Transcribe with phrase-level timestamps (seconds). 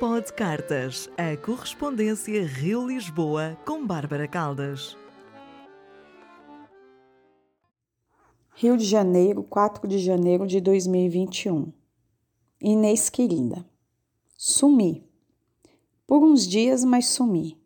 [0.00, 4.96] Pod Cartas, a correspondência Rio-Lisboa com Bárbara Caldas.
[8.54, 11.70] Rio de Janeiro, 4 de janeiro de 2021.
[12.62, 13.62] Inês querida.
[14.38, 15.06] Sumi.
[16.06, 17.60] Por uns dias, mas sumi.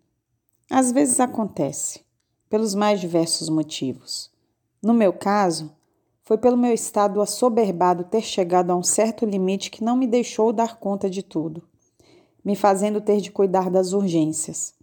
[0.68, 2.04] Às vezes acontece,
[2.50, 4.28] pelos mais diversos motivos.
[4.82, 5.72] No meu caso,
[6.24, 10.52] foi pelo meu estado assoberbado ter chegado a um certo limite que não me deixou
[10.52, 11.62] dar conta de tudo,
[12.44, 14.74] me fazendo ter de cuidar das urgências.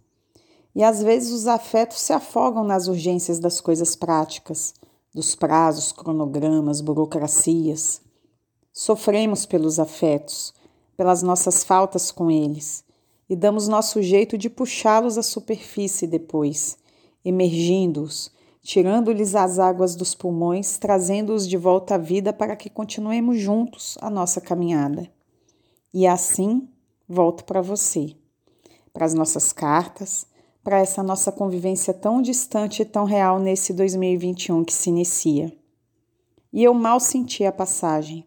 [0.74, 4.74] E às vezes os afetos se afogam nas urgências das coisas práticas,
[5.14, 8.00] dos prazos, cronogramas, burocracias.
[8.72, 10.54] Sofremos pelos afetos,
[10.96, 12.84] pelas nossas faltas com eles,
[13.28, 16.78] e damos nosso jeito de puxá-los à superfície depois,
[17.24, 23.98] emergindo-os tirando-lhes as águas dos pulmões, trazendo-os de volta à vida para que continuemos juntos
[24.00, 25.10] a nossa caminhada.
[25.92, 26.68] E assim,
[27.08, 28.16] volto para você,
[28.92, 30.26] para as nossas cartas,
[30.62, 35.52] para essa nossa convivência tão distante e tão real nesse 2021 que se inicia.
[36.52, 38.26] E eu mal senti a passagem.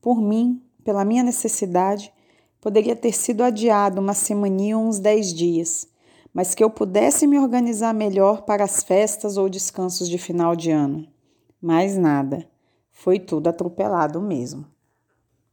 [0.00, 2.12] Por mim, pela minha necessidade,
[2.60, 5.90] poderia ter sido adiado uma semaninha ou uns dez dias
[6.32, 10.70] mas que eu pudesse me organizar melhor para as festas ou descansos de final de
[10.70, 11.08] ano.
[11.60, 12.48] Mais nada.
[12.90, 14.66] Foi tudo atropelado mesmo.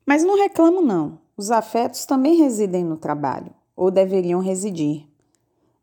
[0.05, 1.19] Mas não reclamo, não.
[1.37, 5.07] Os afetos também residem no trabalho, ou deveriam residir.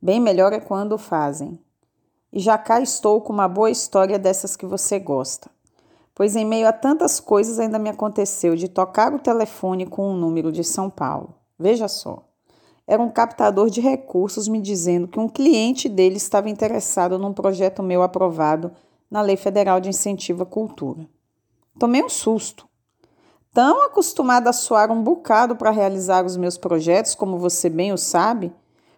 [0.02, 1.58] Bem melhor é quando o fazem.
[2.32, 5.48] E já cá estou com uma boa história dessas que você gosta.
[6.14, 10.16] Pois em meio a tantas coisas ainda me aconteceu de tocar o telefone com um
[10.16, 11.34] número de São Paulo.
[11.58, 12.24] Veja só
[12.86, 17.82] era um captador de recursos me dizendo que um cliente dele estava interessado num projeto
[17.82, 18.72] meu aprovado
[19.10, 21.08] na Lei Federal de Incentivo à Cultura.
[21.78, 22.68] Tomei um susto.
[23.54, 27.96] Tão acostumada a suar um bocado para realizar os meus projetos, como você bem o
[27.96, 28.52] sabe,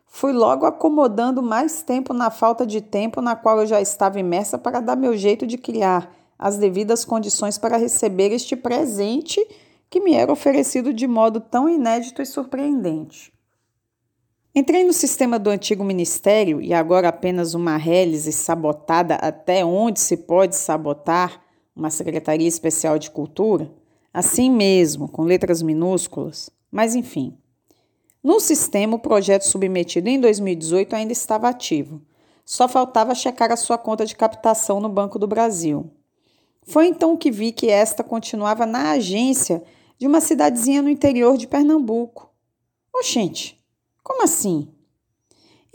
[0.07, 4.57] fui logo acomodando mais tempo na falta de tempo na qual eu já estava imersa
[4.57, 9.47] para dar meu jeito de criar as devidas condições para receber este presente
[9.91, 13.31] que me era oferecido de modo tão inédito e surpreendente.
[14.55, 20.17] Entrei no sistema do antigo ministério e agora apenas uma rélise sabotada até onde se
[20.17, 21.43] pode sabotar
[21.77, 23.71] uma Secretaria Especial de Cultura,
[24.17, 27.37] assim mesmo, com letras minúsculas, mas enfim.
[28.25, 32.01] No sistema, o projeto submetido em 2018 ainda estava ativo.
[32.43, 35.91] Só faltava checar a sua conta de captação no Banco do Brasil.
[36.63, 39.63] Foi então que vi que esta continuava na agência
[39.99, 42.31] de uma cidadezinha no interior de Pernambuco.
[42.95, 43.63] Oxente,
[44.03, 44.67] como assim?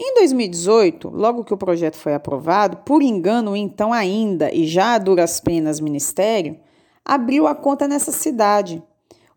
[0.00, 4.98] Em 2018, logo que o projeto foi aprovado, por engano, então ainda e já a
[4.98, 6.58] duras penas ministério,
[7.04, 8.82] abriu a conta nessa cidade,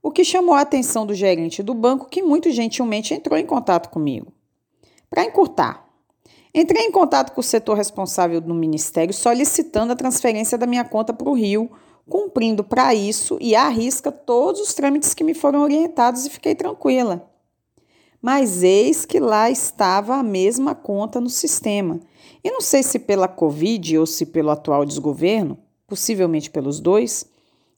[0.02, 3.90] o que chamou a atenção do gerente do banco, que muito gentilmente entrou em contato
[3.90, 4.32] comigo.
[5.10, 5.86] Para encurtar,
[6.54, 11.12] entrei em contato com o setor responsável do ministério solicitando a transferência da minha conta
[11.14, 11.72] para o Rio,
[12.08, 16.54] cumprindo para isso e à risca todos os trâmites que me foram orientados e fiquei
[16.54, 17.28] tranquila.
[18.22, 22.00] Mas eis que lá estava a mesma conta no sistema.
[22.44, 27.26] E não sei se pela Covid ou se pelo atual desgoverno, possivelmente pelos dois,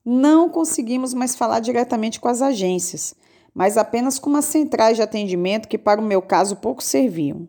[0.09, 3.13] não conseguimos mais falar diretamente com as agências,
[3.53, 7.47] mas apenas com umas centrais de atendimento que, para o meu caso, pouco serviam.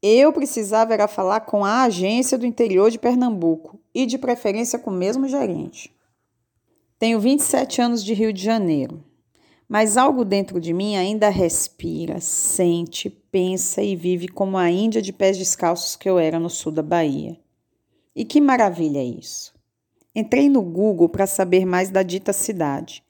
[0.00, 4.90] Eu precisava era falar com a agência do interior de Pernambuco e, de preferência, com
[4.90, 5.94] o mesmo gerente.
[6.98, 9.04] Tenho 27 anos de Rio de Janeiro
[9.68, 15.12] mas algo dentro de mim ainda respira, sente, pensa e vive como a Índia de
[15.12, 17.36] pés descalços que eu era no sul da Bahia.
[18.14, 19.55] E que maravilha é isso!
[20.16, 23.04] Entrei no Google para saber mais da dita cidade,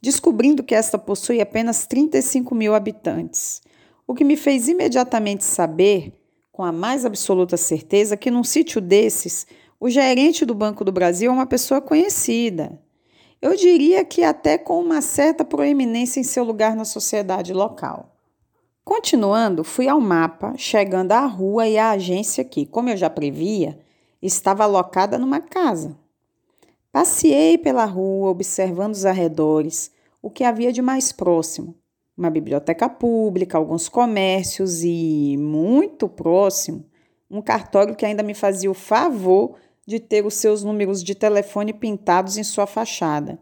[0.00, 3.60] descobrindo que esta possui apenas 35 mil habitantes,
[4.06, 6.12] o que me fez imediatamente saber,
[6.50, 9.46] com a mais absoluta certeza, que num sítio desses,
[9.80, 12.80] o gerente do Banco do Brasil é uma pessoa conhecida
[13.42, 18.14] eu diria que até com uma certa proeminência em seu lugar na sociedade local.
[18.84, 23.76] Continuando, fui ao mapa, chegando à rua e à agência que, como eu já previa,
[24.22, 25.98] estava alocada numa casa.
[26.92, 29.90] Passei pela rua, observando os arredores,
[30.20, 31.74] o que havia de mais próximo.
[32.14, 36.84] Uma biblioteca pública, alguns comércios e, muito próximo,
[37.30, 39.56] um cartório que ainda me fazia o favor
[39.86, 43.40] de ter os seus números de telefone pintados em sua fachada.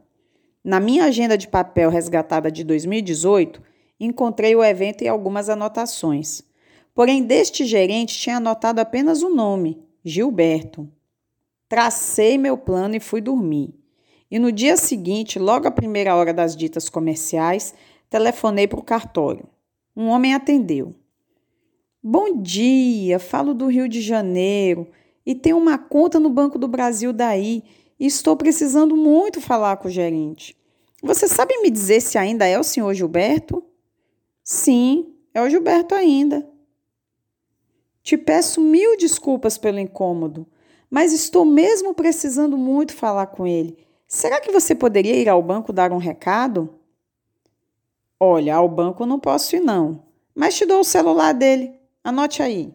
[0.62, 3.60] Na minha agenda de papel resgatada de 2018,
[3.98, 6.42] encontrei o evento e algumas anotações.
[6.94, 10.88] Porém, deste gerente tinha anotado apenas o nome, Gilberto.
[11.70, 13.72] Tracei meu plano e fui dormir.
[14.28, 17.72] E no dia seguinte, logo à primeira hora das ditas comerciais,
[18.10, 19.46] telefonei para o cartório.
[19.96, 20.96] Um homem atendeu.
[22.02, 24.90] Bom dia, falo do Rio de Janeiro
[25.24, 27.62] e tenho uma conta no Banco do Brasil daí
[28.00, 30.56] e estou precisando muito falar com o gerente.
[31.00, 33.62] Você sabe me dizer se ainda é o senhor Gilberto?
[34.42, 36.44] Sim, é o Gilberto ainda.
[38.02, 40.48] Te peço mil desculpas pelo incômodo,
[40.90, 43.78] mas estou mesmo precisando muito falar com ele.
[44.08, 46.68] Será que você poderia ir ao banco dar um recado?
[48.18, 50.02] Olha, ao banco não posso ir, não,
[50.34, 51.72] mas te dou o celular dele.
[52.02, 52.74] Anote aí.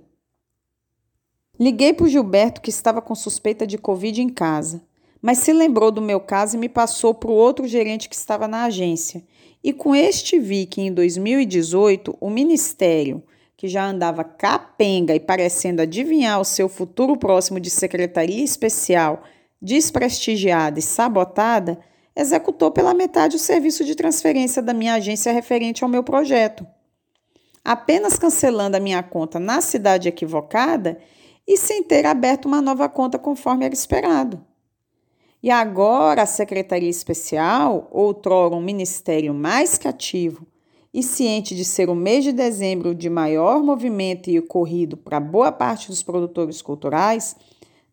[1.60, 4.82] Liguei para o Gilberto, que estava com suspeita de Covid em casa,
[5.22, 8.48] mas se lembrou do meu caso e me passou para o outro gerente que estava
[8.48, 9.24] na agência.
[9.64, 13.24] E com este vi que em 2018 o Ministério,
[13.58, 19.24] que já andava capenga e parecendo adivinhar o seu futuro próximo de secretaria especial,
[19.62, 21.80] desprestigiada e sabotada,
[22.16, 26.66] executou pela metade o serviço de transferência da minha agência referente ao meu projeto.
[27.64, 31.00] Apenas cancelando a minha conta na cidade equivocada
[31.48, 34.44] e sem ter aberto uma nova conta conforme era esperado.
[35.42, 40.46] E agora a Secretaria Especial, outrora um ministério mais cativo
[40.96, 45.52] e ciente de ser o mês de dezembro de maior movimento e ocorrido para boa
[45.52, 47.36] parte dos produtores culturais,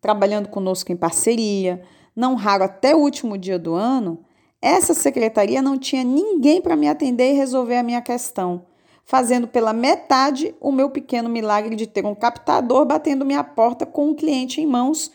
[0.00, 1.82] trabalhando conosco em parceria,
[2.14, 4.20] não raro até o último dia do ano,
[4.60, 8.66] essa secretaria não tinha ninguém para me atender e resolver a minha questão,
[9.05, 14.10] fazendo pela metade o meu pequeno milagre de ter um captador batendo minha porta com
[14.10, 15.10] um cliente em mãos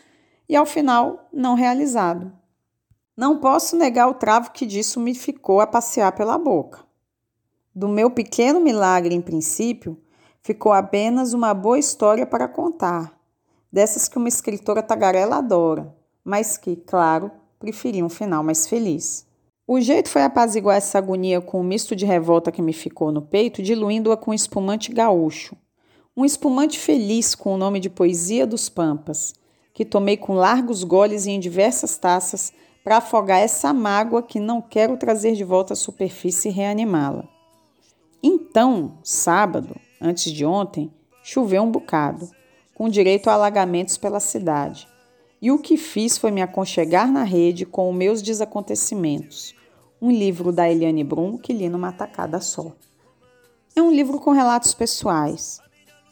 [0.46, 2.30] e ao final não realizado.
[3.16, 6.86] Não posso negar o travo que disso me ficou a passear pela boca.
[7.78, 9.96] Do meu pequeno milagre, em princípio,
[10.42, 13.16] ficou apenas uma boa história para contar,
[13.72, 15.94] dessas que uma escritora tagarela adora,
[16.24, 19.24] mas que, claro, preferia um final mais feliz.
[19.64, 23.12] O jeito foi apaziguar essa agonia com o um misto de revolta que me ficou
[23.12, 25.56] no peito, diluindo-a com um espumante gaúcho.
[26.16, 29.34] Um espumante feliz com o nome de Poesia dos Pampas,
[29.72, 32.52] que tomei com largos goles e em diversas taças
[32.82, 37.37] para afogar essa mágoa que não quero trazer de volta à superfície e reanimá-la.
[38.22, 40.92] Então, sábado, antes de ontem,
[41.22, 42.28] choveu um bocado,
[42.74, 44.88] com direito a alagamentos pela cidade.
[45.40, 49.54] E o que fiz foi me aconchegar na rede com os meus desacontecimentos,
[50.02, 52.72] um livro da Eliane Brum que li numa tacada só.
[53.76, 55.60] É um livro com relatos pessoais,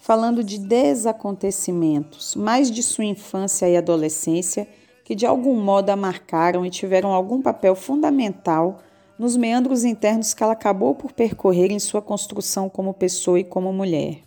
[0.00, 4.68] falando de desacontecimentos, mais de sua infância e adolescência,
[5.04, 8.80] que de algum modo a marcaram e tiveram algum papel fundamental
[9.18, 13.72] nos meandros internos que ela acabou por percorrer em sua construção como pessoa e como
[13.72, 14.22] mulher.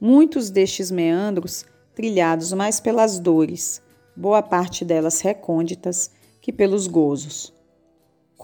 [0.00, 1.64] Muitos destes meandros
[1.94, 3.82] trilhados mais pelas dores,
[4.16, 7.54] boa parte delas recônditas, que pelos gozos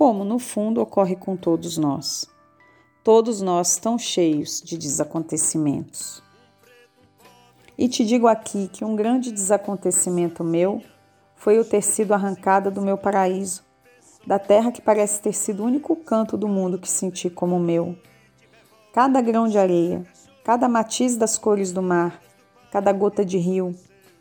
[0.01, 2.25] como no fundo ocorre com todos nós.
[3.05, 6.23] Todos nós tão cheios de desacontecimentos.
[7.77, 10.83] E te digo aqui que um grande desacontecimento meu
[11.37, 13.63] foi o ter sido arrancada do meu paraíso,
[14.27, 17.97] da terra que parece ter sido o único canto do mundo que senti como meu.
[18.93, 20.05] Cada grão de areia,
[20.45, 22.21] cada matiz das cores do mar,
[22.71, 23.75] cada gota de rio,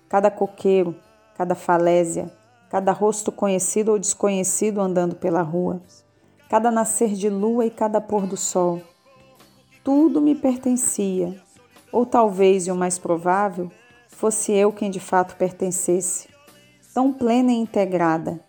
[0.07, 0.95] cada coqueiro,
[1.35, 2.31] cada falésia,
[2.69, 5.81] cada rosto conhecido ou desconhecido andando pela rua,
[6.49, 8.81] cada nascer de lua e cada pôr do sol.
[9.83, 11.41] Tudo me pertencia,
[11.91, 13.71] ou talvez, e o mais provável,
[14.07, 16.27] fosse eu quem de fato pertencesse,
[16.93, 18.39] tão plena e integrada,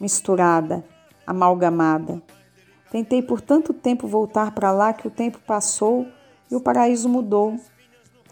[0.00, 0.84] misturada,
[1.26, 2.22] amalgamada.
[2.90, 6.06] Tentei por tanto tempo voltar para lá que o tempo passou
[6.50, 7.56] e o paraíso mudou,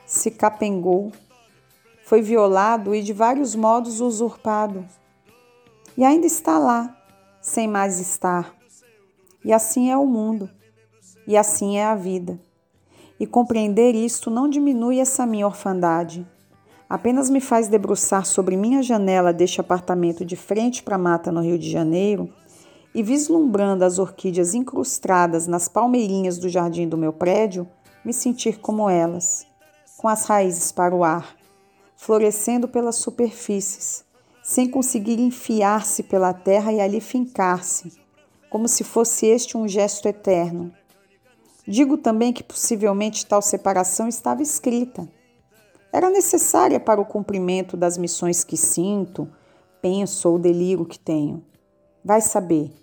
[0.07, 1.11] se capengou,
[2.05, 4.85] foi violado e de vários modos usurpado
[5.97, 6.97] e ainda está lá,
[7.41, 8.55] sem mais estar.
[9.45, 10.49] E assim é o mundo,
[11.27, 12.39] e assim é a vida.
[13.19, 16.27] E compreender isto não diminui essa minha orfandade,
[16.89, 21.43] apenas me faz debruçar sobre minha janela deste apartamento de frente para a mata no
[21.43, 22.33] Rio de Janeiro
[22.95, 27.67] e vislumbrando as orquídeas incrustadas nas palmeirinhas do jardim do meu prédio,
[28.05, 29.47] me sentir como elas,
[29.97, 31.37] com as raízes para o ar,
[31.97, 34.05] florescendo pelas superfícies,
[34.43, 37.93] sem conseguir enfiar-se pela terra e ali fincar-se,
[38.51, 40.73] como se fosse este um gesto eterno.
[41.67, 45.09] Digo também que possivelmente tal separação estava escrita.
[45.93, 49.29] Era necessária para o cumprimento das missões que sinto,
[49.81, 51.45] penso ou deliro que tenho.
[52.05, 52.82] Vai saber.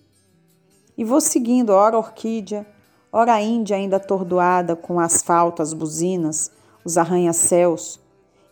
[1.00, 2.68] E vou seguindo, ora orquídea,
[3.10, 6.52] ora Índia ainda atordoada com asfalto, as buzinas,
[6.84, 8.02] os arranha-céus,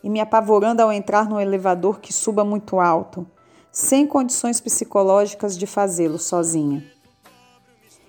[0.02, 3.26] e me apavorando ao entrar no elevador que suba muito alto,
[3.70, 6.82] sem condições psicológicas de fazê-lo sozinha.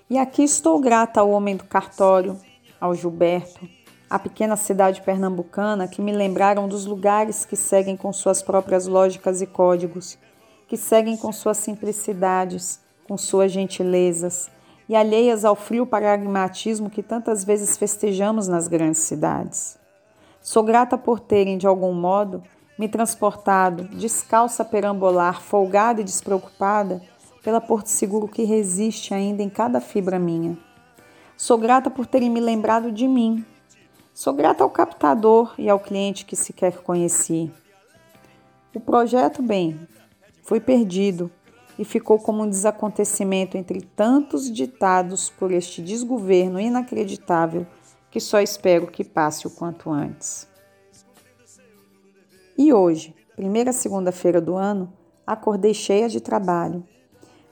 [0.09, 2.39] E aqui estou grata ao homem do cartório,
[2.79, 3.67] ao Gilberto,
[4.09, 9.41] à pequena cidade pernambucana que me lembraram dos lugares que seguem com suas próprias lógicas
[9.41, 10.17] e códigos,
[10.65, 14.51] que seguem com suas simplicidades, com suas gentilezas
[14.87, 19.79] e alheias ao frio pragmatismo que tantas vezes festejamos nas grandes cidades.
[20.39, 22.43] Sou grata por terem, de algum modo,
[22.77, 27.01] me transportado, descalça a perambolar, folgada e despreocupada,
[27.43, 30.55] pela Porto Seguro que resiste ainda em cada fibra minha.
[31.35, 33.43] Sou grata por terem me lembrado de mim.
[34.13, 37.51] Sou grata ao captador e ao cliente que sequer conheci.
[38.75, 39.79] O projeto, bem,
[40.43, 41.31] foi perdido
[41.79, 47.65] e ficou como um desacontecimento entre tantos ditados por este desgoverno inacreditável
[48.11, 50.45] que só espero que passe o quanto antes.
[52.57, 54.91] E hoje, primeira segunda-feira do ano,
[55.25, 56.83] acordei cheia de trabalho,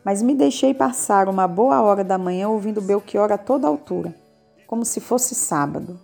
[0.03, 4.13] mas me deixei passar uma boa hora da manhã ouvindo Belchior a toda altura,
[4.67, 5.97] como se fosse sábado.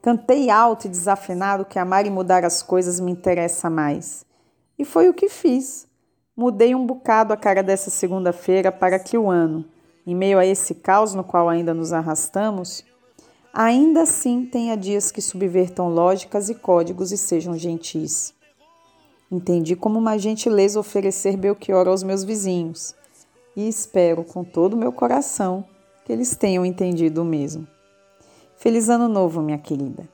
[0.00, 4.24] Cantei alto e desafinado que amar e mudar as coisas me interessa mais.
[4.78, 5.86] E foi o que fiz.
[6.36, 9.64] Mudei um bocado a cara dessa segunda-feira para que o ano,
[10.04, 12.84] em meio a esse caos no qual ainda nos arrastamos,
[13.52, 18.34] ainda assim tenha dias que subvertam lógicas e códigos e sejam gentis.
[19.30, 22.96] Entendi como uma gentileza oferecer Belchior aos meus vizinhos
[23.54, 25.64] e espero com todo o meu coração
[26.04, 27.64] que eles tenham entendido o mesmo.
[28.56, 30.08] Feliz Ano Novo, minha querida.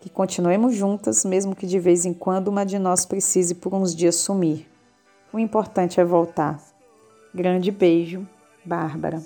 [0.00, 3.92] Que continuemos juntas, mesmo que de vez em quando uma de nós precise por uns
[3.92, 4.77] dias sumir.
[5.32, 6.58] O importante é voltar.
[7.34, 8.26] Grande beijo,
[8.64, 9.22] Bárbara.